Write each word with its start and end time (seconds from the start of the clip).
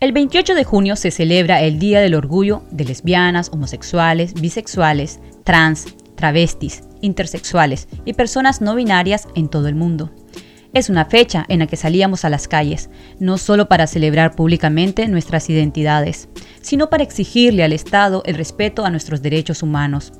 El 0.00 0.12
28 0.12 0.54
de 0.54 0.64
junio 0.64 0.96
se 0.96 1.10
celebra 1.10 1.60
el 1.60 1.78
Día 1.78 2.00
del 2.00 2.14
Orgullo 2.14 2.62
de 2.70 2.86
lesbianas, 2.86 3.50
homosexuales, 3.52 4.32
bisexuales, 4.32 5.20
trans, 5.44 5.88
travestis, 6.14 6.84
intersexuales 7.02 7.86
y 8.06 8.14
personas 8.14 8.62
no 8.62 8.74
binarias 8.74 9.28
en 9.34 9.48
todo 9.48 9.68
el 9.68 9.74
mundo. 9.74 10.10
Es 10.72 10.88
una 10.88 11.04
fecha 11.04 11.44
en 11.48 11.58
la 11.58 11.66
que 11.66 11.76
salíamos 11.76 12.24
a 12.24 12.30
las 12.30 12.48
calles, 12.48 12.88
no 13.18 13.36
solo 13.36 13.68
para 13.68 13.86
celebrar 13.86 14.34
públicamente 14.34 15.06
nuestras 15.06 15.50
identidades, 15.50 16.30
sino 16.62 16.88
para 16.88 17.02
exigirle 17.02 17.62
al 17.62 17.74
Estado 17.74 18.22
el 18.24 18.36
respeto 18.36 18.86
a 18.86 18.90
nuestros 18.90 19.20
derechos 19.20 19.62
humanos. 19.62 20.14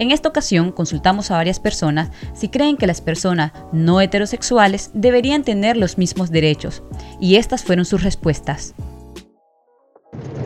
En 0.00 0.10
esta 0.10 0.28
ocasión 0.28 0.72
consultamos 0.72 1.30
a 1.30 1.36
varias 1.36 1.60
personas 1.60 2.10
si 2.34 2.48
creen 2.48 2.76
que 2.76 2.88
las 2.88 3.00
personas 3.00 3.52
no 3.72 4.00
heterosexuales 4.00 4.90
deberían 4.92 5.44
tener 5.44 5.76
los 5.76 5.98
mismos 5.98 6.32
derechos, 6.32 6.82
y 7.20 7.36
estas 7.36 7.62
fueron 7.62 7.84
sus 7.84 8.02
respuestas. 8.02 8.74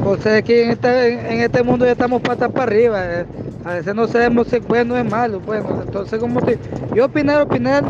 Pues 0.04 0.26
aquí 0.26 0.52
en 0.52 0.70
este, 0.72 1.32
en 1.32 1.40
este 1.40 1.62
mundo 1.62 1.86
ya 1.86 1.92
estamos 1.92 2.20
patas 2.20 2.52
para 2.52 2.64
arriba. 2.64 3.02
Eh. 3.06 3.26
A 3.64 3.72
veces 3.72 3.94
no 3.94 4.06
sabemos 4.06 4.48
si 4.48 4.56
es 4.56 4.66
bueno 4.66 4.92
o 4.92 4.96
es 4.98 5.10
malo. 5.10 5.40
Bueno, 5.40 5.80
entonces 5.82 6.20
como 6.20 6.40
si 6.42 6.58
yo 6.94 7.06
opinar, 7.06 7.40
opinar, 7.40 7.82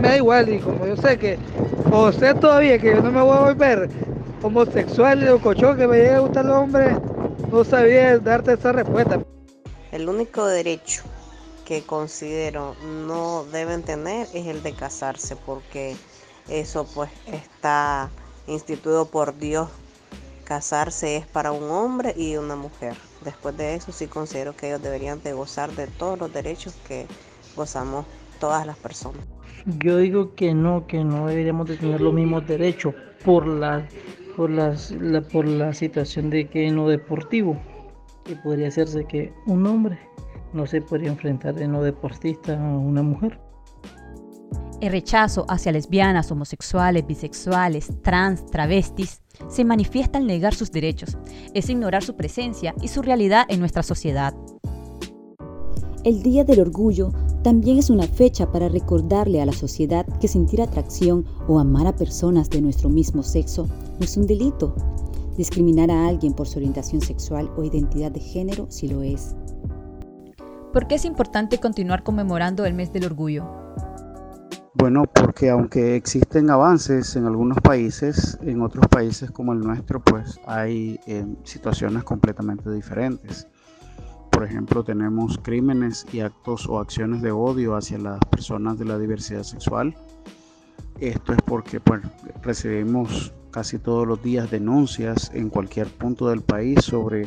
me 0.00 0.08
da 0.08 0.16
igual. 0.16 0.48
Y 0.48 0.60
como 0.60 0.86
yo 0.86 0.96
sé 0.96 1.18
que, 1.18 1.38
o 1.92 2.10
sé 2.10 2.32
todavía 2.32 2.78
que 2.78 2.94
yo 2.94 3.02
no 3.02 3.12
me 3.12 3.20
voy 3.20 3.36
a 3.36 3.40
volver 3.40 3.90
homosexual 4.42 5.28
o 5.28 5.38
cochón 5.38 5.76
que 5.76 5.86
me 5.86 5.98
llegue 5.98 6.14
a 6.14 6.20
gustar 6.20 6.46
el 6.46 6.52
hombre, 6.52 6.96
no 7.52 7.64
sabía 7.64 8.18
darte 8.18 8.54
esa 8.54 8.72
respuesta. 8.72 9.20
El 9.92 10.08
único 10.08 10.46
derecho 10.46 11.02
que 11.66 11.82
considero 11.82 12.76
no 13.06 13.44
deben 13.52 13.82
tener 13.82 14.26
es 14.32 14.46
el 14.46 14.62
de 14.62 14.72
casarse, 14.72 15.36
porque 15.36 15.96
eso 16.48 16.86
pues 16.94 17.10
está 17.30 18.08
instituido 18.46 19.04
por 19.04 19.36
Dios 19.36 19.68
Casarse 20.46 21.16
es 21.16 21.26
para 21.26 21.50
un 21.50 21.68
hombre 21.70 22.14
y 22.16 22.36
una 22.36 22.54
mujer. 22.54 22.94
Después 23.24 23.56
de 23.56 23.74
eso 23.74 23.90
sí 23.90 24.06
considero 24.06 24.54
que 24.54 24.68
ellos 24.68 24.80
deberían 24.80 25.20
de 25.24 25.32
gozar 25.32 25.72
de 25.72 25.88
todos 25.88 26.20
los 26.20 26.32
derechos 26.32 26.72
que 26.86 27.06
gozamos 27.56 28.06
todas 28.38 28.64
las 28.64 28.76
personas. 28.76 29.26
Yo 29.80 29.96
digo 29.96 30.36
que 30.36 30.54
no, 30.54 30.86
que 30.86 31.02
no 31.02 31.26
deberíamos 31.26 31.68
de 31.68 31.76
tener 31.76 32.00
los 32.00 32.14
mismos 32.14 32.46
derechos 32.46 32.94
por 33.24 33.44
la, 33.44 33.88
por 34.36 34.48
las, 34.48 34.92
la, 34.92 35.20
por 35.20 35.48
la 35.48 35.74
situación 35.74 36.30
de 36.30 36.48
que 36.48 36.68
en 36.68 36.76
lo 36.76 36.86
deportivo, 36.86 37.60
que 38.22 38.36
podría 38.36 38.68
hacerse 38.68 39.04
que 39.04 39.32
un 39.46 39.66
hombre 39.66 39.98
no 40.52 40.64
se 40.64 40.80
podría 40.80 41.08
enfrentar 41.08 41.60
en 41.60 41.72
lo 41.72 41.82
deportista 41.82 42.52
a 42.52 42.78
una 42.78 43.02
mujer. 43.02 43.36
El 44.80 44.92
rechazo 44.92 45.46
hacia 45.48 45.72
lesbianas, 45.72 46.30
homosexuales, 46.30 47.06
bisexuales, 47.06 47.90
trans, 48.02 48.44
travestis 48.46 49.22
se 49.48 49.64
manifiesta 49.64 50.18
al 50.18 50.26
negar 50.26 50.54
sus 50.54 50.70
derechos, 50.70 51.16
es 51.54 51.70
ignorar 51.70 52.02
su 52.02 52.14
presencia 52.14 52.74
y 52.82 52.88
su 52.88 53.00
realidad 53.00 53.46
en 53.48 53.60
nuestra 53.60 53.82
sociedad. 53.82 54.34
El 56.04 56.22
Día 56.22 56.44
del 56.44 56.60
Orgullo 56.60 57.10
también 57.42 57.78
es 57.78 57.90
una 57.90 58.06
fecha 58.06 58.52
para 58.52 58.68
recordarle 58.68 59.40
a 59.40 59.46
la 59.46 59.52
sociedad 59.52 60.06
que 60.20 60.28
sentir 60.28 60.60
atracción 60.60 61.24
o 61.48 61.58
amar 61.58 61.86
a 61.86 61.96
personas 61.96 62.50
de 62.50 62.60
nuestro 62.60 62.90
mismo 62.90 63.22
sexo 63.22 63.66
no 63.98 64.04
es 64.04 64.16
un 64.16 64.26
delito. 64.26 64.74
Discriminar 65.36 65.90
a 65.90 66.06
alguien 66.06 66.32
por 66.32 66.48
su 66.48 66.58
orientación 66.58 67.00
sexual 67.00 67.50
o 67.56 67.64
identidad 67.64 68.10
de 68.10 68.20
género 68.20 68.66
si 68.70 68.88
lo 68.88 69.02
es. 69.02 69.34
¿Por 70.72 70.86
qué 70.86 70.96
es 70.96 71.04
importante 71.04 71.58
continuar 71.58 72.02
conmemorando 72.02 72.66
el 72.66 72.74
mes 72.74 72.92
del 72.92 73.06
orgullo? 73.06 73.46
Bueno, 74.78 75.04
porque 75.06 75.48
aunque 75.48 75.96
existen 75.96 76.50
avances 76.50 77.16
en 77.16 77.24
algunos 77.24 77.58
países, 77.62 78.38
en 78.42 78.60
otros 78.60 78.86
países 78.88 79.30
como 79.30 79.54
el 79.54 79.60
nuestro, 79.60 80.00
pues 80.00 80.38
hay 80.46 81.00
eh, 81.06 81.24
situaciones 81.44 82.04
completamente 82.04 82.70
diferentes. 82.70 83.48
Por 84.30 84.44
ejemplo, 84.44 84.84
tenemos 84.84 85.40
crímenes 85.42 86.04
y 86.12 86.20
actos 86.20 86.68
o 86.68 86.78
acciones 86.78 87.22
de 87.22 87.30
odio 87.30 87.74
hacia 87.74 87.96
las 87.96 88.18
personas 88.30 88.78
de 88.78 88.84
la 88.84 88.98
diversidad 88.98 89.44
sexual. 89.44 89.96
Esto 91.00 91.32
es 91.32 91.38
porque 91.46 91.80
pues, 91.80 92.02
recibimos 92.42 93.32
casi 93.50 93.78
todos 93.78 94.06
los 94.06 94.22
días 94.22 94.50
denuncias 94.50 95.30
en 95.32 95.48
cualquier 95.48 95.86
punto 95.86 96.28
del 96.28 96.42
país 96.42 96.84
sobre 96.84 97.26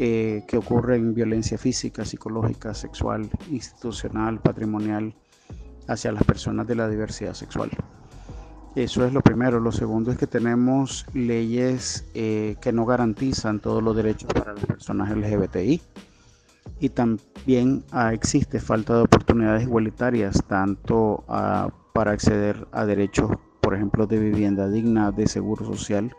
eh, 0.00 0.42
que 0.48 0.56
ocurren 0.56 1.14
violencia 1.14 1.56
física, 1.56 2.04
psicológica, 2.04 2.74
sexual, 2.74 3.30
institucional, 3.48 4.40
patrimonial 4.40 5.14
hacia 5.88 6.12
las 6.12 6.24
personas 6.24 6.66
de 6.66 6.74
la 6.74 6.88
diversidad 6.88 7.34
sexual. 7.34 7.70
Eso 8.74 9.04
es 9.04 9.12
lo 9.12 9.20
primero. 9.20 9.60
Lo 9.60 9.70
segundo 9.70 10.10
es 10.10 10.18
que 10.18 10.26
tenemos 10.26 11.06
leyes 11.14 12.04
eh, 12.14 12.56
que 12.60 12.72
no 12.72 12.84
garantizan 12.84 13.60
todos 13.60 13.82
los 13.82 13.94
derechos 13.94 14.32
para 14.32 14.52
las 14.52 14.66
personas 14.66 15.16
LGBTI. 15.16 15.80
Y 16.80 16.88
también 16.88 17.84
ah, 17.92 18.12
existe 18.12 18.58
falta 18.58 18.96
de 18.96 19.02
oportunidades 19.02 19.62
igualitarias, 19.62 20.42
tanto 20.48 21.22
ah, 21.28 21.70
para 21.92 22.10
acceder 22.10 22.66
a 22.72 22.84
derechos, 22.84 23.30
por 23.60 23.74
ejemplo, 23.74 24.08
de 24.08 24.18
vivienda 24.18 24.68
digna, 24.68 25.12
de 25.12 25.28
seguro 25.28 25.64
social 25.64 26.12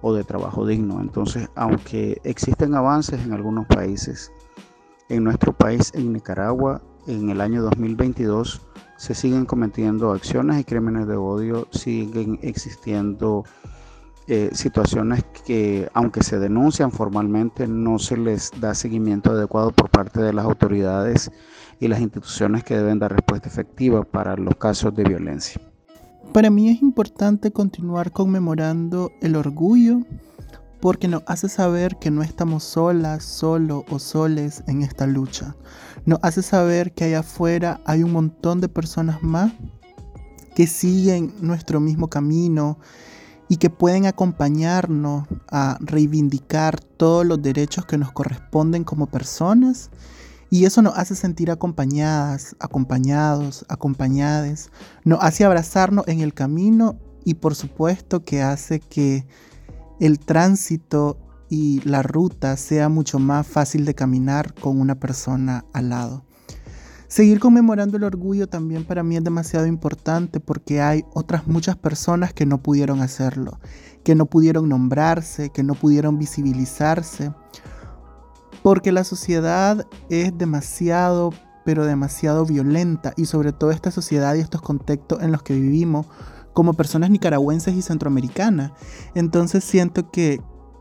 o 0.00 0.14
de 0.14 0.24
trabajo 0.24 0.66
digno. 0.66 1.02
Entonces, 1.02 1.50
aunque 1.54 2.18
existen 2.24 2.74
avances 2.74 3.22
en 3.22 3.34
algunos 3.34 3.66
países, 3.66 4.32
en 5.10 5.24
nuestro 5.24 5.52
país, 5.52 5.92
en 5.94 6.14
Nicaragua, 6.14 6.80
en 7.06 7.28
el 7.28 7.42
año 7.42 7.62
2022, 7.62 8.62
se 9.00 9.14
siguen 9.14 9.46
cometiendo 9.46 10.12
acciones 10.12 10.60
y 10.60 10.64
crímenes 10.64 11.08
de 11.08 11.16
odio, 11.16 11.66
siguen 11.70 12.38
existiendo 12.42 13.44
eh, 14.26 14.50
situaciones 14.52 15.24
que, 15.46 15.88
aunque 15.94 16.22
se 16.22 16.38
denuncian 16.38 16.92
formalmente, 16.92 17.66
no 17.66 17.98
se 17.98 18.18
les 18.18 18.50
da 18.60 18.74
seguimiento 18.74 19.30
adecuado 19.30 19.70
por 19.70 19.88
parte 19.88 20.20
de 20.20 20.34
las 20.34 20.44
autoridades 20.44 21.30
y 21.80 21.88
las 21.88 22.02
instituciones 22.02 22.62
que 22.62 22.76
deben 22.76 22.98
dar 22.98 23.12
respuesta 23.12 23.48
efectiva 23.48 24.02
para 24.02 24.36
los 24.36 24.56
casos 24.56 24.94
de 24.94 25.04
violencia. 25.04 25.62
Para 26.34 26.50
mí 26.50 26.68
es 26.68 26.82
importante 26.82 27.52
continuar 27.52 28.12
conmemorando 28.12 29.12
el 29.22 29.34
orgullo 29.34 30.00
porque 30.80 31.08
nos 31.08 31.22
hace 31.26 31.48
saber 31.48 31.98
que 31.98 32.10
no 32.10 32.22
estamos 32.22 32.64
solas, 32.64 33.24
solo 33.24 33.84
o 33.90 33.98
soles 33.98 34.64
en 34.66 34.82
esta 34.82 35.06
lucha. 35.06 35.54
Nos 36.06 36.18
hace 36.22 36.42
saber 36.42 36.92
que 36.92 37.04
allá 37.04 37.20
afuera 37.20 37.80
hay 37.84 38.02
un 38.02 38.12
montón 38.12 38.60
de 38.60 38.68
personas 38.68 39.22
más 39.22 39.52
que 40.54 40.66
siguen 40.66 41.32
nuestro 41.40 41.80
mismo 41.80 42.08
camino 42.08 42.78
y 43.48 43.56
que 43.56 43.68
pueden 43.68 44.06
acompañarnos 44.06 45.26
a 45.50 45.76
reivindicar 45.80 46.80
todos 46.80 47.26
los 47.26 47.42
derechos 47.42 47.84
que 47.84 47.98
nos 47.98 48.12
corresponden 48.12 48.84
como 48.84 49.06
personas. 49.06 49.90
Y 50.50 50.64
eso 50.64 50.82
nos 50.82 50.96
hace 50.96 51.14
sentir 51.14 51.50
acompañadas, 51.50 52.56
acompañados, 52.58 53.64
acompañades. 53.68 54.70
Nos 55.04 55.22
hace 55.22 55.44
abrazarnos 55.44 56.08
en 56.08 56.20
el 56.20 56.32
camino 56.32 56.96
y 57.24 57.34
por 57.34 57.54
supuesto 57.54 58.24
que 58.24 58.42
hace 58.42 58.80
que 58.80 59.26
el 60.00 60.18
tránsito 60.18 61.18
y 61.48 61.80
la 61.88 62.02
ruta 62.02 62.56
sea 62.56 62.88
mucho 62.88 63.18
más 63.18 63.46
fácil 63.46 63.84
de 63.84 63.94
caminar 63.94 64.54
con 64.54 64.80
una 64.80 64.94
persona 64.94 65.64
al 65.72 65.90
lado. 65.90 66.24
Seguir 67.06 67.40
conmemorando 67.40 67.96
el 67.96 68.04
orgullo 68.04 68.46
también 68.48 68.84
para 68.84 69.02
mí 69.02 69.16
es 69.16 69.24
demasiado 69.24 69.66
importante 69.66 70.38
porque 70.38 70.80
hay 70.80 71.04
otras 71.12 71.48
muchas 71.48 71.76
personas 71.76 72.32
que 72.32 72.46
no 72.46 72.62
pudieron 72.62 73.02
hacerlo, 73.02 73.58
que 74.04 74.14
no 74.14 74.26
pudieron 74.26 74.68
nombrarse, 74.68 75.50
que 75.50 75.64
no 75.64 75.74
pudieron 75.74 76.18
visibilizarse, 76.18 77.32
porque 78.62 78.92
la 78.92 79.02
sociedad 79.02 79.86
es 80.08 80.38
demasiado, 80.38 81.34
pero 81.64 81.84
demasiado 81.84 82.46
violenta 82.46 83.12
y 83.16 83.26
sobre 83.26 83.52
todo 83.52 83.72
esta 83.72 83.90
sociedad 83.90 84.36
y 84.36 84.40
estos 84.40 84.62
contextos 84.62 85.20
en 85.20 85.32
los 85.32 85.42
que 85.42 85.54
vivimos 85.54 86.06
como 86.52 86.74
personas 86.74 87.10
nicaragüenses 87.10 87.74
y 87.74 87.82
centroamericanas. 87.82 88.72
Entonces 89.14 89.64
siento 89.64 90.10
que, 90.10 90.40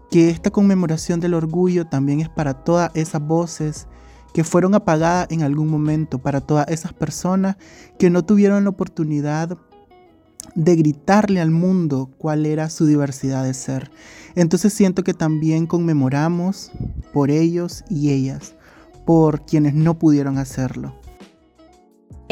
que 0.10 0.30
esta 0.30 0.52
conmemoración 0.52 1.20
del 1.20 1.34
orgullo 1.34 1.86
también 1.86 2.20
es 2.20 2.30
para 2.30 2.54
todas 2.54 2.92
esas 2.96 3.22
voces 3.22 3.88
que 4.34 4.44
fueron 4.44 4.76
apagadas 4.76 5.28
en 5.32 5.44
algún 5.44 5.68
momento, 5.68 6.20
para 6.20 6.42
todas 6.42 6.68
esas 6.70 6.94
personas 6.94 7.58
que 7.98 8.10
no 8.10 8.24
tuvieron 8.24 8.64
la 8.64 8.70
oportunidad 8.70 9.58
de 10.56 10.76
gritarle 10.76 11.42
al 11.42 11.52
mundo 11.52 12.10
cuál 12.18 12.46
era 12.46 12.70
su 12.70 12.86
diversidad 12.86 13.44
de 13.44 13.54
ser. 13.54 13.92
Entonces 14.36 14.74
siento 14.74 15.04
que 15.04 15.14
también 15.14 15.68
conmemoramos 15.68 16.72
por 17.14 17.32
ellos 17.32 17.84
y 17.90 18.12
ellas, 18.12 18.56
por 19.06 19.46
quienes 19.46 19.74
no 19.74 19.98
pudieron 19.98 20.38
hacerlo. 20.38 20.99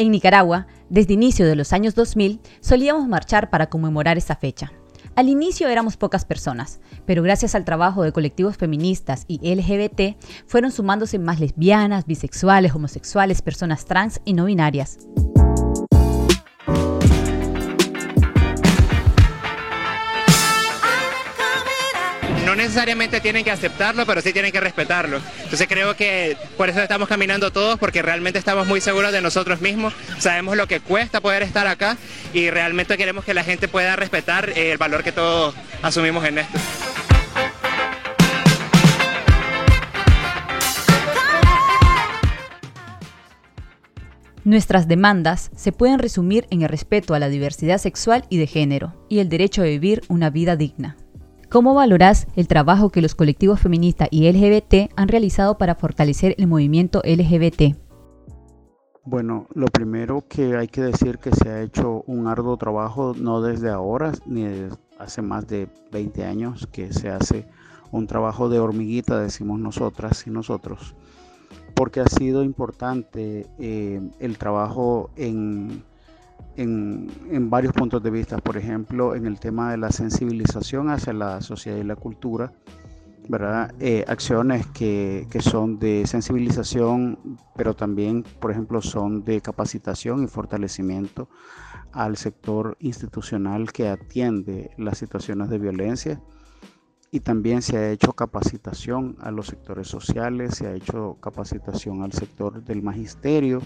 En 0.00 0.12
Nicaragua, 0.12 0.68
desde 0.88 1.14
inicio 1.14 1.44
de 1.44 1.56
los 1.56 1.72
años 1.72 1.96
2000, 1.96 2.40
solíamos 2.60 3.08
marchar 3.08 3.50
para 3.50 3.68
conmemorar 3.68 4.16
esa 4.16 4.36
fecha. 4.36 4.70
Al 5.16 5.28
inicio 5.28 5.66
éramos 5.66 5.96
pocas 5.96 6.24
personas, 6.24 6.78
pero 7.04 7.24
gracias 7.24 7.56
al 7.56 7.64
trabajo 7.64 8.04
de 8.04 8.12
colectivos 8.12 8.56
feministas 8.56 9.24
y 9.26 9.40
LGBT, 9.52 10.16
fueron 10.46 10.70
sumándose 10.70 11.18
más 11.18 11.40
lesbianas, 11.40 12.06
bisexuales, 12.06 12.76
homosexuales, 12.76 13.42
personas 13.42 13.86
trans 13.86 14.20
y 14.24 14.34
no 14.34 14.44
binarias. 14.44 14.98
Necesariamente 22.78 23.20
tienen 23.20 23.42
que 23.42 23.50
aceptarlo, 23.50 24.06
pero 24.06 24.20
sí 24.20 24.32
tienen 24.32 24.52
que 24.52 24.60
respetarlo. 24.60 25.20
Entonces 25.42 25.66
creo 25.66 25.96
que 25.96 26.36
por 26.56 26.68
eso 26.68 26.80
estamos 26.80 27.08
caminando 27.08 27.50
todos, 27.50 27.76
porque 27.76 28.02
realmente 28.02 28.38
estamos 28.38 28.68
muy 28.68 28.80
seguros 28.80 29.10
de 29.10 29.20
nosotros 29.20 29.60
mismos, 29.60 29.94
sabemos 30.20 30.56
lo 30.56 30.68
que 30.68 30.78
cuesta 30.78 31.20
poder 31.20 31.42
estar 31.42 31.66
acá 31.66 31.96
y 32.32 32.50
realmente 32.50 32.96
queremos 32.96 33.24
que 33.24 33.34
la 33.34 33.42
gente 33.42 33.66
pueda 33.66 33.96
respetar 33.96 34.50
eh, 34.50 34.70
el 34.70 34.78
valor 34.78 35.02
que 35.02 35.10
todos 35.10 35.56
asumimos 35.82 36.24
en 36.24 36.38
esto. 36.38 36.56
Nuestras 44.44 44.86
demandas 44.86 45.50
se 45.56 45.72
pueden 45.72 45.98
resumir 45.98 46.46
en 46.50 46.62
el 46.62 46.68
respeto 46.68 47.14
a 47.14 47.18
la 47.18 47.28
diversidad 47.28 47.78
sexual 47.78 48.24
y 48.30 48.38
de 48.38 48.46
género 48.46 48.94
y 49.08 49.18
el 49.18 49.28
derecho 49.28 49.62
a 49.62 49.64
vivir 49.64 50.02
una 50.06 50.30
vida 50.30 50.54
digna. 50.54 50.96
¿Cómo 51.50 51.72
valoras 51.72 52.26
el 52.36 52.46
trabajo 52.46 52.90
que 52.90 53.00
los 53.00 53.14
colectivos 53.14 53.58
feministas 53.58 54.08
y 54.10 54.30
LGBT 54.30 54.92
han 54.96 55.08
realizado 55.08 55.56
para 55.56 55.76
fortalecer 55.76 56.34
el 56.36 56.46
movimiento 56.46 57.00
LGBT? 57.02 57.74
Bueno, 59.04 59.46
lo 59.54 59.64
primero 59.68 60.24
que 60.28 60.58
hay 60.58 60.68
que 60.68 60.82
decir 60.82 61.16
que 61.16 61.30
se 61.34 61.48
ha 61.48 61.62
hecho 61.62 62.02
un 62.06 62.26
arduo 62.26 62.58
trabajo 62.58 63.14
no 63.18 63.40
desde 63.40 63.70
ahora 63.70 64.12
ni 64.26 64.42
desde 64.42 64.76
hace 64.98 65.22
más 65.22 65.48
de 65.48 65.70
20 65.90 66.26
años 66.26 66.66
que 66.66 66.92
se 66.92 67.08
hace 67.08 67.46
un 67.92 68.06
trabajo 68.06 68.50
de 68.50 68.58
hormiguita, 68.58 69.18
decimos 69.18 69.58
nosotras 69.58 70.26
y 70.26 70.30
nosotros, 70.30 70.94
porque 71.74 72.00
ha 72.00 72.08
sido 72.08 72.44
importante 72.44 73.46
eh, 73.58 74.02
el 74.20 74.36
trabajo 74.36 75.08
en, 75.16 75.82
en, 76.58 77.50
varios 77.50 77.72
puntos 77.72 78.02
de 78.02 78.10
vista, 78.10 78.38
por 78.38 78.56
ejemplo, 78.56 79.14
en 79.14 79.26
el 79.26 79.38
tema 79.38 79.70
de 79.70 79.78
la 79.78 79.90
sensibilización 79.90 80.90
hacia 80.90 81.12
la 81.12 81.40
sociedad 81.40 81.78
y 81.78 81.84
la 81.84 81.96
cultura, 81.96 82.52
¿verdad? 83.28 83.72
Eh, 83.78 84.04
acciones 84.08 84.66
que, 84.66 85.26
que, 85.30 85.40
son 85.40 85.78
de 85.78 86.04
sensibilización, 86.06 87.38
pero 87.56 87.74
también, 87.74 88.24
por 88.40 88.50
ejemplo, 88.50 88.82
son 88.82 89.24
de 89.24 89.40
capacitación 89.40 90.24
y 90.24 90.26
fortalecimiento 90.26 91.28
al 91.92 92.16
sector 92.16 92.76
institucional 92.80 93.72
que 93.72 93.88
atiende 93.88 94.70
las 94.76 94.98
situaciones 94.98 95.48
de 95.50 95.58
violencia 95.58 96.20
y 97.10 97.20
también 97.20 97.62
se 97.62 97.78
ha 97.78 97.90
hecho 97.90 98.12
capacitación 98.12 99.16
a 99.20 99.30
los 99.30 99.46
sectores 99.46 99.88
sociales, 99.88 100.56
se 100.56 100.66
ha 100.66 100.74
hecho 100.74 101.16
capacitación 101.20 102.02
al 102.02 102.12
sector 102.12 102.62
del 102.64 102.82
magisterio, 102.82 103.62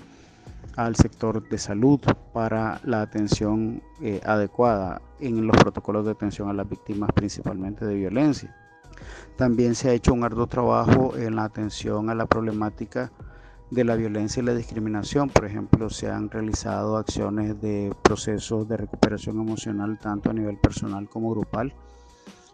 al 0.77 0.97
sector 0.97 1.49
de 1.49 1.59
salud 1.59 2.01
para 2.33 2.81
la 2.85 3.03
atención 3.03 3.83
eh, 4.01 4.21
adecuada 4.25 5.03
en 5.21 5.47
los 5.47 5.57
protocolos 5.57 6.05
de 6.05 6.13
atención 6.13 6.49
a 6.49 6.53
las 6.53 6.69
víctimas 6.69 7.11
principalmente 7.15 7.85
de 7.85 7.95
violencia. 7.95 8.55
También 9.37 9.75
se 9.75 9.91
ha 9.91 9.93
hecho 9.93 10.13
un 10.13 10.25
arduo 10.25 10.47
trabajo 10.47 11.17
en 11.17 11.37
la 11.37 11.45
atención 11.45 12.11
a 12.11 12.15
la 12.15 12.27
problemática 12.27 13.11
de 13.71 13.85
la 13.85 13.97
violencia 13.97 14.43
y 14.43 14.47
la 14.47 14.55
discriminación. 14.55 15.31
Por 15.31 15.47
ejemplo, 15.47 15.89
se 15.89 16.11
han 16.11 16.31
realizado 16.31 16.97
acciones 16.97 17.61
de 17.61 17.95
procesos 18.03 18.69
de 18.69 18.77
recuperación 18.77 19.41
emocional 19.41 19.99
tanto 19.99 20.31
a 20.31 20.35
nivel 20.35 20.59
personal 20.59 21.09
como 21.09 21.31
grupal 21.31 21.75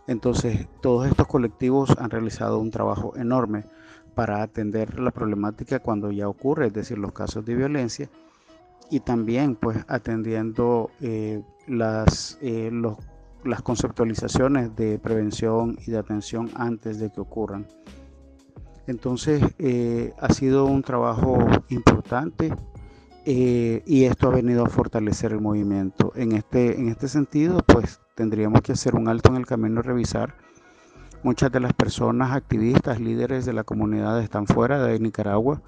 entonces, 0.08 0.66
todos 0.81 1.06
estos 1.06 1.26
colectivos 1.26 1.90
han 1.99 2.08
realizado 2.08 2.58
un 2.58 2.70
trabajo 2.70 3.14
enorme 3.16 3.66
para 4.14 4.43
atender 4.43 4.99
la 4.99 5.10
problemática 5.10 5.81
cuando 5.81 6.10
ya 6.10 6.28
ocurre, 6.28 6.69
es 6.69 6.72
decir, 6.72 6.96
los 6.96 7.12
casos 7.12 7.44
de 7.44 7.55
violencia, 7.55 8.08
y 8.90 9.00
también 9.00 9.55
pues 9.55 9.84
atendiendo 9.87 10.90
eh, 11.02 11.43
las, 11.66 12.38
eh, 12.40 12.72
las 13.44 13.60
conceptualizaciones 13.60 14.75
de 14.75 14.99
prevención 14.99 15.76
y 15.87 15.90
de 15.90 15.99
atención 15.99 16.50
antes 16.55 16.99
de 16.99 17.12
que 17.12 17.20
ocurran. 17.20 17.66
Entonces, 18.87 19.43
eh, 19.58 20.14
ha 20.19 20.32
sido 20.32 20.64
un 20.64 20.82
trabajo 20.82 21.37
importante 21.69 22.55
y 23.30 24.04
esto 24.04 24.28
ha 24.28 24.34
venido 24.34 24.64
a 24.64 24.70
fortalecer 24.70 25.32
el 25.32 25.40
movimiento. 25.40 26.12
En 26.14 26.32
este, 26.32 26.78
en 26.78 26.88
este 26.88 27.08
sentido, 27.08 27.58
pues 27.66 28.00
tendríamos 28.14 28.62
que 28.62 28.72
hacer 28.72 28.94
un 28.94 29.06
alto 29.06 29.30
en 29.30 29.36
el 29.36 29.46
camino 29.46 29.80
y 29.80 29.82
revisar. 29.82 30.34
Muchas 31.22 31.52
de 31.52 31.60
las 31.60 31.75
personas 31.75 32.32
activistas, 32.32 33.00
líderes 33.00 33.44
de 33.44 33.52
la 33.52 33.64
comunidad 33.64 34.22
están 34.22 34.46
fuera 34.46 34.82
de 34.82 34.98
Nicaragua, 34.98 35.60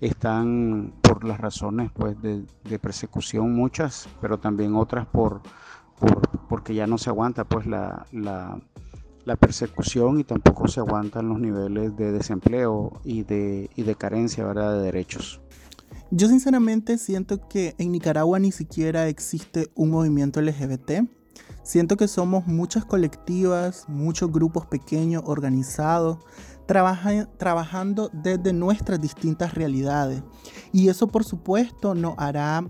están 0.00 0.92
por 1.02 1.24
las 1.24 1.40
razones 1.40 1.92
pues, 1.92 2.16
de, 2.20 2.78
persecución 2.80 3.52
muchas, 3.54 4.08
pero 4.20 4.38
también 4.38 4.74
otras 4.74 5.06
por, 5.06 5.40
porque 6.48 6.74
ya 6.74 6.88
no 6.88 6.98
se 6.98 7.10
aguanta 7.10 7.44
pues, 7.44 7.66
la, 7.66 8.06
persecución 9.38 10.18
y 10.18 10.24
tampoco 10.24 10.66
se 10.66 10.80
aguantan 10.80 11.28
los 11.28 11.38
niveles 11.38 11.96
de 11.96 12.10
desempleo 12.10 12.92
y 13.04 13.22
de, 13.22 13.70
y 13.76 13.82
de 13.84 13.94
carencia 13.94 14.46
de 14.46 14.82
derechos. 14.82 15.40
Yo 16.16 16.28
sinceramente 16.28 16.96
siento 16.96 17.48
que 17.48 17.74
en 17.76 17.90
Nicaragua 17.90 18.38
ni 18.38 18.52
siquiera 18.52 19.08
existe 19.08 19.72
un 19.74 19.90
movimiento 19.90 20.40
LGBT. 20.40 21.08
Siento 21.64 21.96
que 21.96 22.06
somos 22.06 22.46
muchas 22.46 22.84
colectivas, 22.84 23.86
muchos 23.88 24.30
grupos 24.30 24.64
pequeños, 24.66 25.24
organizados, 25.26 26.18
trabajando 26.68 28.12
desde 28.12 28.52
nuestras 28.52 29.00
distintas 29.00 29.54
realidades. 29.54 30.22
Y 30.72 30.88
eso 30.88 31.08
por 31.08 31.24
supuesto 31.24 31.96
nos 31.96 32.14
hará 32.16 32.64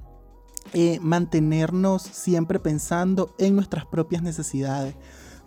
eh, 0.72 0.98
mantenernos 1.02 2.00
siempre 2.00 2.58
pensando 2.58 3.34
en 3.38 3.56
nuestras 3.56 3.84
propias 3.84 4.22
necesidades. 4.22 4.94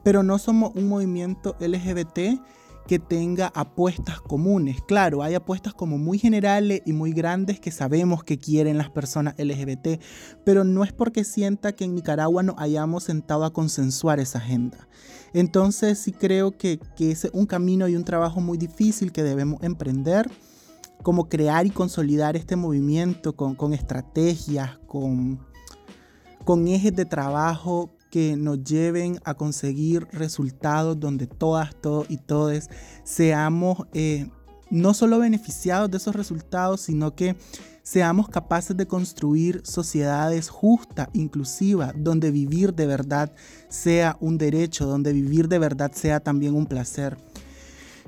Pero 0.04 0.22
no 0.22 0.38
somos 0.38 0.76
un 0.76 0.88
movimiento 0.88 1.56
LGBT 1.60 2.40
que 2.88 3.00
tenga 3.00 3.52
apuestas 3.54 4.22
comunes. 4.22 4.82
Claro, 4.88 5.22
hay 5.22 5.36
apuestas 5.36 5.74
como 5.74 5.98
muy 5.98 6.18
generales 6.18 6.82
y 6.86 6.94
muy 6.94 7.12
grandes 7.12 7.60
que 7.60 7.70
sabemos 7.70 8.24
que 8.24 8.40
quieren 8.40 8.78
las 8.78 8.90
personas 8.90 9.36
LGBT, 9.38 10.02
pero 10.44 10.64
no 10.64 10.84
es 10.84 10.94
porque 10.94 11.24
sienta 11.24 11.74
que 11.74 11.84
en 11.84 11.94
Nicaragua 11.96 12.44
nos 12.44 12.56
hayamos 12.58 13.04
sentado 13.04 13.44
a 13.44 13.54
consensuar 13.54 14.20
esa 14.20 14.40
agenda. 14.40 14.88
Entonces 15.34 16.00
sí 16.00 16.14
creo 16.14 16.58
que, 16.58 16.80
que 16.96 17.12
es 17.12 17.30
un 17.34 17.46
camino 17.46 17.88
y 17.88 17.96
un 17.96 18.06
trabajo 18.06 18.40
muy 18.40 18.58
difícil 18.58 19.12
que 19.12 19.24
debemos 19.24 19.62
emprender, 19.62 20.32
como 21.04 21.30
crear 21.30 21.68
y 21.68 21.70
consolidar 21.70 22.36
este 22.36 22.56
movimiento 22.56 23.36
con, 23.36 23.54
con 23.54 23.74
estrategias, 23.74 24.80
con, 24.88 25.40
con 26.46 26.68
ejes 26.68 26.96
de 26.96 27.06
trabajo 27.06 27.97
que 28.10 28.36
nos 28.36 28.64
lleven 28.64 29.20
a 29.24 29.34
conseguir 29.34 30.08
resultados 30.12 31.00
donde 31.00 31.28
todas, 31.28 31.76
todos 31.82 32.10
y 32.10 32.18
todos 32.18 32.70
seamos 33.04 33.88
eh, 33.94 34.30
no 34.70 34.94
solo 34.94 35.20
beneficiados 35.20 35.90
de 35.90 35.98
esos 35.98 36.16
resultados, 36.16 36.82
sino 36.82 37.16
que 37.16 37.36
seamos 37.84 38.28
capaces 38.28 38.76
de 38.76 38.86
construir 38.86 39.62
sociedades 39.64 40.50
justas, 40.50 41.08
inclusivas, 41.14 41.94
donde 41.96 42.32
vivir 42.32 42.74
de 42.74 42.86
verdad 42.86 43.32
sea 43.70 44.18
un 44.20 44.38
derecho, 44.38 44.86
donde 44.86 45.14
vivir 45.14 45.48
de 45.48 45.60
verdad 45.60 45.92
sea 45.94 46.20
también 46.20 46.54
un 46.54 46.66
placer. 46.66 47.18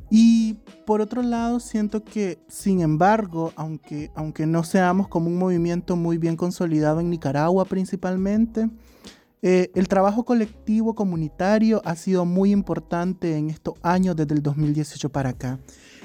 Y 0.09 0.55
por 0.85 1.01
otro 1.01 1.21
lado, 1.21 1.59
siento 1.59 2.03
que, 2.03 2.39
sin 2.47 2.81
embargo, 2.81 3.53
aunque, 3.55 4.11
aunque 4.15 4.45
no 4.45 4.63
seamos 4.63 5.07
como 5.07 5.27
un 5.27 5.37
movimiento 5.37 5.95
muy 5.95 6.17
bien 6.17 6.35
consolidado 6.35 6.99
en 6.99 7.09
Nicaragua 7.09 7.63
principalmente, 7.65 8.69
eh, 9.41 9.71
el 9.73 9.87
trabajo 9.87 10.25
colectivo 10.25 10.95
comunitario 10.95 11.81
ha 11.85 11.95
sido 11.95 12.25
muy 12.25 12.51
importante 12.51 13.37
en 13.37 13.49
estos 13.49 13.75
años 13.81 14.15
desde 14.15 14.35
el 14.35 14.43
2018 14.43 15.09
para 15.09 15.29
acá. 15.29 15.59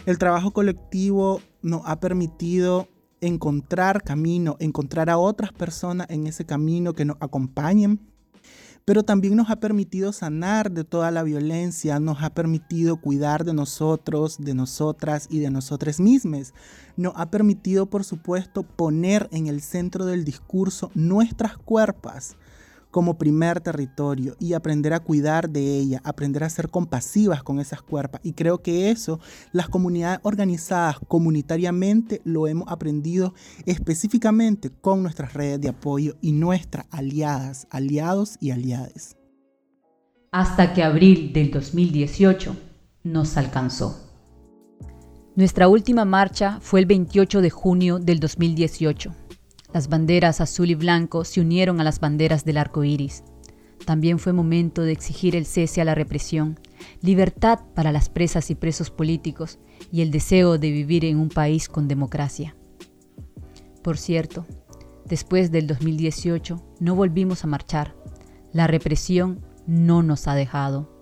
El 0.07 0.19
trabajo 0.19 0.53
colectivo 0.53 1.41
nos 1.63 1.83
ha 1.85 1.99
permitido 1.99 2.89
encontrar 3.21 4.03
camino, 4.03 4.57
encontrar 4.61 5.11
a 5.11 5.19
otras 5.19 5.53
personas 5.53 6.09
en 6.11 6.27
ese 6.27 6.45
camino 6.45 6.93
que 6.93 7.05
nos 7.05 7.17
acompañen, 7.21 8.01
pero 8.85 9.03
también 9.03 9.35
nos 9.35 9.49
ha 9.51 9.57
permitido 9.57 10.13
sanar 10.13 10.71
de 10.71 10.85
toda 10.85 11.11
la 11.11 11.23
violencia, 11.23 11.99
nos 12.01 12.23
ha 12.23 12.35
permitido 12.35 12.97
cuidar 13.01 13.45
de 13.45 13.55
nosotros, 13.55 14.37
de 14.39 14.55
nosotras 14.55 15.27
y 15.31 15.39
de 15.39 15.51
nosotras 15.51 16.01
mismas. 16.01 16.53
Nos 16.97 17.15
ha 17.17 17.31
permitido, 17.31 17.87
por 17.87 18.05
supuesto, 18.05 18.63
poner 18.63 19.29
en 19.33 19.47
el 19.47 19.63
centro 19.63 20.05
del 20.05 20.25
discurso 20.25 20.91
nuestras 20.95 21.57
cuerpos, 21.57 22.37
como 22.95 23.19
primer 23.19 23.61
territorio 23.61 24.37
y 24.39 24.53
aprender 24.53 24.93
a 24.93 25.01
cuidar 25.01 25.51
de 25.51 25.81
ella, 25.81 26.01
aprender 26.05 26.45
a 26.45 26.49
ser 26.49 26.69
compasivas 26.69 27.43
con 27.43 27.59
esas 27.59 27.83
cuerpos. 27.83 28.21
Y 28.23 28.35
creo 28.35 28.63
que 28.63 28.93
eso 28.93 29.19
las 29.51 29.69
comunidades 29.69 30.21
organizadas 30.23 31.01
comunitariamente 31.09 32.21
lo 32.23 32.47
hemos 32.47 32.71
aprendido 32.71 33.35
específicamente 33.67 34.71
con 34.71 35.03
nuestras 35.03 35.33
redes 35.33 35.61
de 35.61 35.71
apoyo 35.71 36.15
y 36.21 36.31
nuestras 36.31 36.87
aliadas, 36.93 37.67
aliados 37.71 38.37
y 38.39 38.53
aliades. 38.53 39.17
Hasta 40.31 40.73
que 40.73 40.85
abril 40.85 41.33
del 41.33 41.51
2018 41.51 42.55
nos 43.03 43.37
alcanzó. 43.37 43.99
Nuestra 45.35 45.67
última 45.67 46.05
marcha 46.05 46.61
fue 46.61 46.79
el 46.79 46.87
28 46.87 47.41
de 47.41 47.51
junio 47.51 47.99
del 47.99 48.21
2018 48.21 49.24
las 49.75 49.89
banderas 49.89 50.41
azul 50.41 50.71
y 50.71 50.77
blanco 50.77 51.25
se 51.25 51.41
unieron 51.41 51.81
a 51.81 51.85
las 51.85 51.99
banderas 51.99 52.45
del 52.45 52.59
arco 52.59 52.85
iris. 52.85 53.25
También 53.85 54.21
fue 54.21 54.33
momento 54.33 54.83
de 54.83 54.93
exigir 54.93 55.35
el 55.35 55.47
cese 55.47 55.81
a 55.81 55.85
la 55.85 55.97
represión, 55.97 56.61
libertad 57.03 57.59
para 57.75 57.91
las 57.91 58.09
presas 58.09 58.51
y 58.51 58.55
presos 58.55 58.93
políticos 58.93 59.59
y 59.91 60.03
el 60.03 60.13
deseo 60.13 60.59
de 60.59 60.71
vivir 60.71 61.05
en 61.05 61.19
un 61.19 61.29
país 61.29 61.69
con 61.69 61.89
democracia. 61.89 62.55
Por 63.83 63.99
cierto, 63.99 64.47
después 65.07 65.51
del 65.51 65.67
2018 65.67 66.65
no 66.79 66.95
volvimos 66.95 67.43
a 67.43 67.49
marchar. 67.49 67.97
La 68.53 68.69
represión 68.69 69.45
no 69.67 70.05
nos 70.05 70.29
ha 70.29 70.37
dejado. 70.37 70.94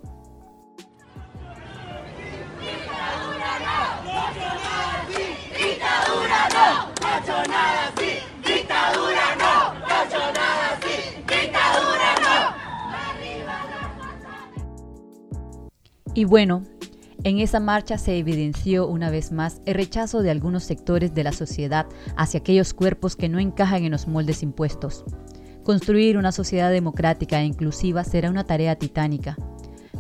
Y 16.14 16.25
bueno, 16.25 16.62
en 17.25 17.38
esa 17.38 17.61
marcha 17.61 17.99
se 17.99 18.19
evidenció 18.19 18.87
una 18.87 19.11
vez 19.11 19.33
más 19.33 19.61
el 19.64 19.75
rechazo 19.75 20.23
de 20.23 20.31
algunos 20.31 20.64
sectores 20.64 21.14
de 21.14 21.25
la 21.25 21.33
sociedad 21.33 21.87
hacia 22.16 22.40
aquellos 22.40 22.75
cuerpos 22.75 23.16
que 23.16 23.28
no 23.28 23.38
encajan 23.38 23.85
en 23.85 23.92
los 23.92 24.07
moldes 24.07 24.42
impuestos. 24.42 25.04
Construir 25.64 26.19
una 26.19 26.33
sociedad 26.33 26.71
democrática 26.71 27.40
e 27.40 27.45
inclusiva 27.45 28.04
será 28.04 28.31
una 28.31 28.45
tarea 28.45 28.76
titánica, 28.76 29.37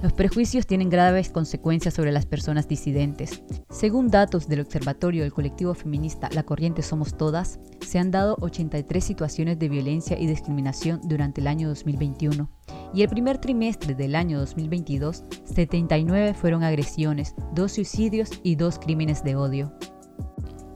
los 0.02 0.12
prejuicios 0.12 0.66
tienen 0.66 0.90
graves 0.90 1.30
consecuencias 1.30 1.94
sobre 1.94 2.10
las 2.10 2.26
personas 2.26 2.66
disidentes. 2.66 3.40
Según 3.70 4.08
datos 4.08 4.48
del 4.48 4.58
Observatorio 4.58 5.22
del 5.22 5.32
colectivo 5.32 5.74
feminista 5.74 6.28
La 6.34 6.42
Corriente 6.42 6.82
Somos 6.82 7.16
Todas, 7.16 7.60
se 7.86 8.00
han 8.00 8.10
dado 8.10 8.36
83 8.40 9.04
situaciones 9.04 9.60
de 9.60 9.68
violencia 9.68 10.18
y 10.18 10.26
discriminación 10.26 11.00
durante 11.04 11.40
el 11.40 11.46
año 11.46 11.68
2021. 11.68 12.50
Y 12.94 13.02
el 13.02 13.08
primer 13.08 13.38
trimestre 13.38 13.94
del 13.94 14.14
año 14.14 14.38
2022, 14.38 15.24
79 15.44 16.34
fueron 16.34 16.62
agresiones, 16.62 17.34
2 17.54 17.72
suicidios 17.72 18.30
y 18.42 18.56
2 18.56 18.78
crímenes 18.78 19.24
de 19.24 19.36
odio. 19.36 19.72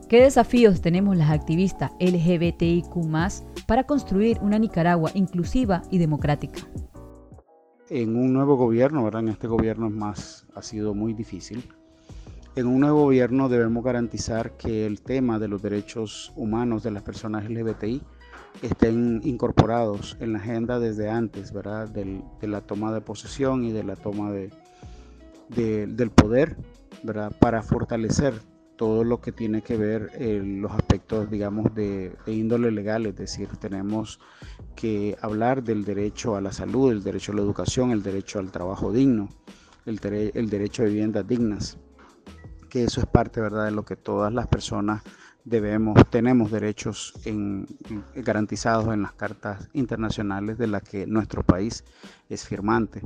¿Qué 0.09 0.21
desafíos 0.21 0.81
tenemos 0.81 1.15
las 1.17 1.29
activistas 1.29 1.91
LGBTIQ 1.99 2.87
para 3.67 3.83
construir 3.83 4.39
una 4.41 4.57
Nicaragua 4.57 5.11
inclusiva 5.13 5.83
y 5.91 5.97
democrática? 5.97 6.67
en 7.89 8.15
un 8.15 8.33
nuevo 8.33 8.55
gobierno, 8.55 9.03
¿verdad? 9.03 9.21
En 9.21 9.29
este 9.29 9.47
gobierno 9.47 9.87
es 9.87 9.93
más, 9.93 10.47
ha 10.55 10.61
sido 10.61 10.93
muy 10.93 11.13
difícil. 11.13 11.63
En 12.55 12.67
un 12.67 12.79
nuevo 12.79 13.03
gobierno 13.03 13.49
debemos 13.49 13.83
garantizar 13.83 14.57
que 14.57 14.85
el 14.85 15.01
tema 15.01 15.39
de 15.39 15.47
los 15.47 15.61
derechos 15.61 16.33
humanos 16.35 16.83
de 16.83 16.91
las 16.91 17.03
personas 17.03 17.49
LGBTI 17.49 18.01
estén 18.61 19.21
incorporados 19.23 20.17
en 20.19 20.33
la 20.33 20.39
agenda 20.39 20.79
desde 20.79 21.09
antes, 21.09 21.51
¿verdad? 21.51 21.87
de 21.89 22.47
la 22.47 22.61
toma 22.61 22.93
de 22.93 23.01
posesión 23.01 23.63
y 23.63 23.71
de 23.71 23.83
la 23.83 23.95
toma 23.95 24.31
de, 24.31 24.51
del 25.49 26.11
poder, 26.11 26.57
¿verdad? 27.03 27.33
Para 27.39 27.61
fortalecer 27.61 28.33
todo 28.75 29.03
lo 29.03 29.19
que 29.21 29.31
tiene 29.31 29.61
que 29.61 29.75
ver 29.75 30.11
eh, 30.13 30.41
los 30.43 30.71
aspectos, 30.71 31.29
digamos, 31.29 31.73
de, 31.73 32.15
índole 32.27 32.71
legal, 32.71 33.05
es 33.07 33.15
decir, 33.15 33.49
tenemos 33.59 34.19
que 34.75 35.17
hablar 35.21 35.63
del 35.63 35.83
derecho 35.83 36.35
a 36.35 36.41
la 36.41 36.51
salud, 36.51 36.91
el 36.91 37.03
derecho 37.03 37.31
a 37.31 37.35
la 37.35 37.41
educación, 37.41 37.91
el 37.91 38.03
derecho 38.03 38.39
al 38.39 38.51
trabajo 38.51 38.91
digno, 38.91 39.29
el, 39.85 39.99
el 40.33 40.49
derecho 40.49 40.83
a 40.83 40.85
viviendas 40.85 41.27
dignas, 41.27 41.77
que 42.69 42.83
eso 42.83 43.01
es 43.01 43.07
parte, 43.07 43.41
¿verdad?, 43.41 43.65
de 43.65 43.71
lo 43.71 43.83
que 43.83 43.95
todas 43.95 44.31
las 44.31 44.47
personas 44.47 45.01
debemos, 45.47 45.97
tenemos 46.09 46.51
derechos 46.51 47.13
garantizados 48.15 48.93
en 48.93 49.01
las 49.01 49.13
cartas 49.13 49.69
internacionales 49.73 50.57
de 50.57 50.67
las 50.67 50.83
que 50.83 51.07
nuestro 51.07 51.43
país 51.43 51.85
es 52.29 52.45
firmante. 52.45 53.01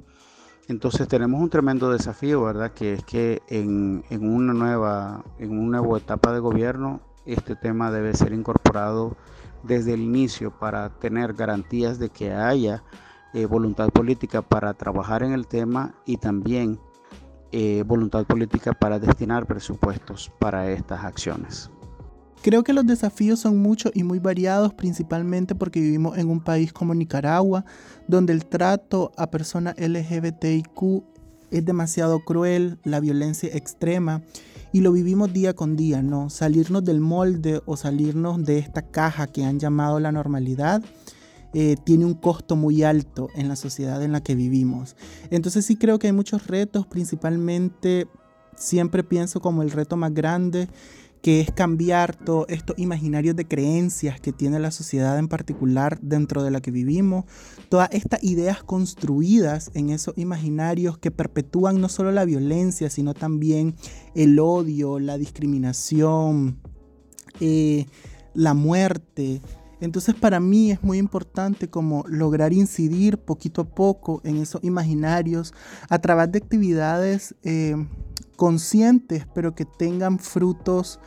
Entonces 0.68 1.08
tenemos 1.08 1.40
un 1.42 1.50
tremendo 1.50 1.92
desafío, 1.92 2.44
¿verdad? 2.44 2.72
Que 2.72 2.94
es 2.94 3.04
que 3.04 3.42
en, 3.48 4.04
una 4.10 4.54
nueva, 4.54 5.24
en 5.38 5.52
una 5.52 5.80
nueva 5.80 5.98
etapa 6.00 6.32
de 6.34 6.40
gobierno 6.40 7.02
este 7.26 7.56
tema 7.56 7.92
debe 7.92 8.16
ser 8.16 8.34
incorporado 8.34 9.16
desde 9.62 9.94
el 9.94 10.02
inicio 10.02 10.50
para 10.58 10.90
tener 10.90 11.34
garantías 11.34 12.00
de 12.00 12.10
que 12.10 12.34
haya 12.34 12.84
eh, 13.34 13.46
voluntad 13.46 13.90
política 13.90 14.42
para 14.42 14.74
trabajar 14.74 15.22
en 15.22 15.34
el 15.34 15.46
tema 15.46 15.94
y 16.06 16.18
también 16.18 16.80
eh, 17.52 17.84
voluntad 17.86 18.26
política 18.26 18.74
para 18.74 18.98
destinar 18.98 19.46
presupuestos 19.46 20.32
para 20.40 20.72
estas 20.72 21.04
acciones. 21.04 21.70
Creo 22.42 22.64
que 22.64 22.74
los 22.74 22.88
desafíos 22.88 23.40
son 23.40 23.60
muchos 23.60 23.92
y 23.94 24.04
muy 24.04 24.18
variados, 24.18 24.74
principalmente 24.74 25.54
porque 25.54 25.80
vivimos 25.80 26.18
en 26.18 26.28
un 26.28 26.40
país 26.40 26.74
como 26.74 26.96
Nicaragua, 26.96 27.66
donde 28.08 28.34
el 28.34 28.48
trato 28.48 29.12
a 29.16 29.30
personas 29.30 29.76
LGBTIQ 29.78 31.04
es 31.52 31.66
demasiado 31.66 32.20
cruel, 32.22 32.80
la 32.84 33.00
violencia 33.00 33.50
extrema, 33.54 34.24
y 34.74 34.82
lo 34.82 34.92
vivimos 34.92 35.32
día 35.32 35.54
con 35.54 35.76
día, 35.76 36.02
¿no? 36.02 36.32
Salirnos 36.32 36.84
del 36.84 37.00
molde 37.00 37.62
o 37.68 37.78
salirnos 37.78 38.44
de 38.44 38.58
esta 38.58 38.82
caja 38.82 39.28
que 39.28 39.44
han 39.44 39.60
llamado 39.60 40.00
la 40.00 40.12
normalidad. 40.12 40.82
Eh, 41.54 41.76
tiene 41.84 42.06
un 42.06 42.14
costo 42.16 42.56
muy 42.56 42.82
alto 42.82 43.28
en 43.36 43.50
la 43.50 43.58
sociedad 43.58 44.02
en 44.02 44.14
la 44.14 44.22
que 44.22 44.34
vivimos. 44.34 44.96
Entonces 45.30 45.66
sí 45.66 45.76
creo 45.76 46.00
que 46.00 46.08
hay 46.08 46.14
muchos 46.14 46.48
retos, 46.48 46.88
principalmente 46.88 48.08
siempre 48.56 49.04
pienso 49.04 49.42
como 49.42 49.62
el 49.62 49.72
reto 49.72 49.98
más 49.98 50.14
grande 50.14 50.70
que 51.22 51.40
es 51.40 51.52
cambiar 51.52 52.16
todos 52.16 52.46
estos 52.50 52.78
imaginarios 52.80 53.36
de 53.36 53.48
creencias 53.48 54.20
que 54.20 54.34
tiene 54.34 54.60
la 54.60 54.72
sociedad 54.72 55.20
en 55.20 55.28
particular 55.28 56.00
dentro 56.02 56.44
de 56.44 56.52
la 56.52 56.62
que 56.62 56.72
vivimos, 56.72 57.26
todas 57.70 57.90
estas 57.92 58.24
ideas 58.24 58.64
construidas 58.64 59.72
en 59.76 59.92
esos 59.92 60.18
imaginarios 60.18 60.98
que 60.98 61.12
perpetúan 61.12 61.80
no 61.80 61.90
solo 61.90 62.12
la 62.12 62.26
violencia, 62.26 62.90
sino 62.90 63.14
también 63.14 63.76
el 64.16 64.40
odio, 64.40 65.00
la 65.00 65.18
discriminación, 65.18 66.60
eh, 67.40 67.86
la 68.34 68.54
muerte. 68.54 69.42
Entonces 69.80 70.16
para 70.16 70.40
mí 70.40 70.72
es 70.72 70.84
muy 70.84 70.98
importante 70.98 71.70
como 71.70 72.04
lograr 72.08 72.54
incidir 72.54 73.18
poquito 73.18 73.62
a 73.62 73.66
poco 73.66 74.22
en 74.24 74.38
esos 74.38 74.64
imaginarios 74.64 75.54
a 75.90 76.00
través 76.00 76.32
de 76.32 76.38
actividades 76.38 77.36
eh, 77.44 77.76
conscientes, 78.42 79.28
pero 79.36 79.54
que 79.54 79.66
tengan 79.66 80.18
frutos 80.18 81.00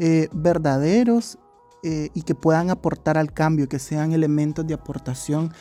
eh, 0.00 0.28
verdaderos 0.32 1.38
eh, 1.84 2.08
y 2.14 2.22
que 2.22 2.34
puedan 2.34 2.68
aportar 2.68 3.16
al 3.16 3.32
cambio, 3.32 3.68
que 3.68 3.78
sean 3.78 4.10
elementos 4.10 4.66
de 4.66 4.74
aportación 4.74 5.52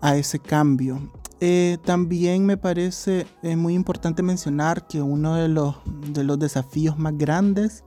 a 0.00 0.16
ese 0.16 0.40
cambio. 0.40 1.12
Eh, 1.38 1.78
también 1.84 2.44
me 2.44 2.56
parece 2.56 3.24
muy 3.44 3.74
importante 3.74 4.24
mencionar 4.24 4.88
que 4.88 5.00
uno 5.00 5.36
de 5.36 5.46
los, 5.46 5.76
de 6.12 6.24
los 6.24 6.40
desafíos 6.40 6.98
más 6.98 7.16
grandes 7.16 7.84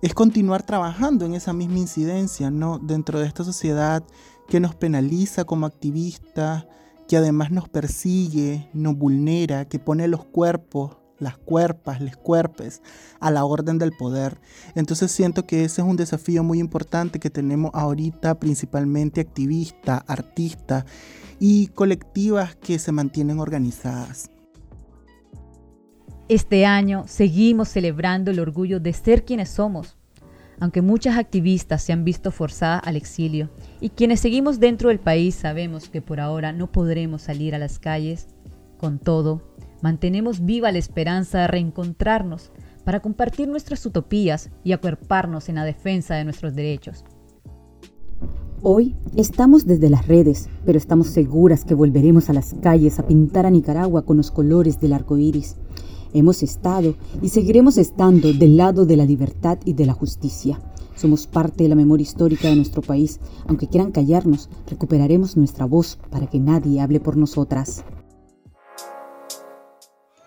es 0.00 0.14
continuar 0.14 0.62
trabajando 0.62 1.26
en 1.26 1.34
esa 1.34 1.52
misma 1.52 1.78
incidencia, 1.78 2.52
¿no? 2.52 2.78
Dentro 2.78 3.18
de 3.18 3.26
esta 3.26 3.42
sociedad 3.42 4.04
que 4.46 4.60
nos 4.60 4.76
penaliza 4.76 5.42
como 5.42 5.66
activistas, 5.66 6.68
que 7.08 7.16
además 7.16 7.50
nos 7.50 7.68
persigue, 7.68 8.70
nos 8.74 8.96
vulnera, 8.96 9.64
que 9.64 9.80
pone 9.80 10.06
los 10.06 10.24
cuerpos 10.24 10.98
las 11.18 11.38
cuerpas, 11.38 12.00
les 12.00 12.16
cuerpes, 12.16 12.82
a 13.20 13.30
la 13.30 13.44
orden 13.44 13.78
del 13.78 13.92
poder. 13.92 14.38
Entonces 14.74 15.10
siento 15.10 15.46
que 15.46 15.64
ese 15.64 15.82
es 15.82 15.86
un 15.86 15.96
desafío 15.96 16.42
muy 16.42 16.58
importante 16.58 17.18
que 17.18 17.30
tenemos 17.30 17.70
ahorita, 17.74 18.38
principalmente 18.38 19.20
activistas, 19.20 20.02
artistas 20.06 20.84
y 21.38 21.68
colectivas 21.68 22.56
que 22.56 22.78
se 22.78 22.92
mantienen 22.92 23.40
organizadas. 23.40 24.30
Este 26.28 26.66
año 26.66 27.04
seguimos 27.06 27.68
celebrando 27.68 28.32
el 28.32 28.40
orgullo 28.40 28.80
de 28.80 28.92
ser 28.92 29.24
quienes 29.24 29.48
somos, 29.48 29.96
aunque 30.58 30.82
muchas 30.82 31.18
activistas 31.18 31.82
se 31.82 31.92
han 31.92 32.04
visto 32.04 32.32
forzadas 32.32 32.82
al 32.84 32.96
exilio 32.96 33.50
y 33.80 33.90
quienes 33.90 34.20
seguimos 34.20 34.58
dentro 34.58 34.88
del 34.88 34.98
país 34.98 35.34
sabemos 35.36 35.88
que 35.88 36.02
por 36.02 36.18
ahora 36.18 36.52
no 36.52 36.72
podremos 36.72 37.22
salir 37.22 37.54
a 37.54 37.58
las 37.58 37.78
calles, 37.78 38.26
con 38.76 38.98
todo, 38.98 39.42
mantenemos 39.86 40.44
viva 40.44 40.72
la 40.72 40.78
esperanza 40.78 41.38
de 41.38 41.46
reencontrarnos 41.46 42.50
para 42.84 42.98
compartir 42.98 43.46
nuestras 43.46 43.86
utopías 43.86 44.50
y 44.64 44.72
acuerparnos 44.72 45.48
en 45.48 45.54
la 45.54 45.64
defensa 45.64 46.16
de 46.16 46.24
nuestros 46.24 46.56
derechos. 46.56 47.04
Hoy 48.62 48.96
estamos 49.14 49.64
desde 49.64 49.88
las 49.88 50.08
redes, 50.08 50.48
pero 50.64 50.76
estamos 50.76 51.06
seguras 51.06 51.64
que 51.64 51.74
volveremos 51.74 52.28
a 52.28 52.32
las 52.32 52.54
calles 52.54 52.98
a 52.98 53.06
pintar 53.06 53.46
a 53.46 53.50
Nicaragua 53.50 54.04
con 54.04 54.16
los 54.16 54.32
colores 54.32 54.80
del 54.80 54.92
arco 54.92 55.18
iris. 55.18 55.54
Hemos 56.12 56.42
estado 56.42 56.96
y 57.22 57.28
seguiremos 57.28 57.78
estando 57.78 58.32
del 58.32 58.56
lado 58.56 58.86
de 58.86 58.96
la 58.96 59.04
libertad 59.04 59.58
y 59.64 59.74
de 59.74 59.86
la 59.86 59.92
justicia. 59.92 60.58
Somos 60.96 61.28
parte 61.28 61.62
de 61.62 61.68
la 61.68 61.76
memoria 61.76 62.02
histórica 62.02 62.48
de 62.48 62.56
nuestro 62.56 62.82
país. 62.82 63.20
Aunque 63.46 63.68
quieran 63.68 63.92
callarnos, 63.92 64.48
recuperaremos 64.68 65.36
nuestra 65.36 65.64
voz 65.64 65.96
para 66.10 66.26
que 66.26 66.40
nadie 66.40 66.80
hable 66.80 66.98
por 66.98 67.16
nosotras. 67.16 67.84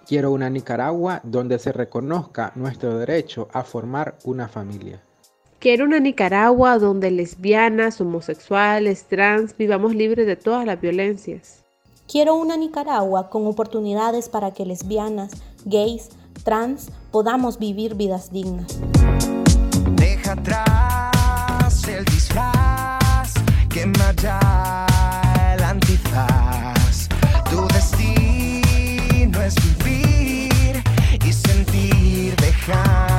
Quiero 0.09 0.31
una 0.31 0.49
Nicaragua 0.49 1.21
donde 1.23 1.59
se 1.59 1.71
reconozca 1.71 2.51
nuestro 2.55 2.97
derecho 2.97 3.47
a 3.53 3.63
formar 3.63 4.17
una 4.23 4.47
familia. 4.47 4.99
Quiero 5.59 5.85
una 5.85 5.99
Nicaragua 5.99 6.79
donde 6.79 7.11
lesbianas, 7.11 8.01
homosexuales, 8.01 9.03
trans 9.03 9.55
vivamos 9.55 9.93
libres 9.93 10.25
de 10.25 10.35
todas 10.35 10.65
las 10.65 10.81
violencias. 10.81 11.63
Quiero 12.11 12.33
una 12.33 12.57
Nicaragua 12.57 13.29
con 13.29 13.45
oportunidades 13.45 14.29
para 14.29 14.51
que 14.51 14.65
lesbianas, 14.65 15.29
gays, 15.65 16.09
trans 16.43 16.89
podamos 17.11 17.59
vivir 17.59 17.93
vidas 17.93 18.31
dignas. 18.31 18.79
Deja 19.91 20.31
atrás 20.31 21.87
el 21.87 22.03
disfraz 22.05 23.35
que 23.71 23.85
me 23.85 24.03
Yeah. 32.69 33.18